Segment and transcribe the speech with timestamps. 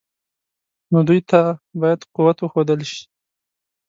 [0.91, 1.39] نو دوی ته
[1.81, 3.01] باید قوت وښودل شي.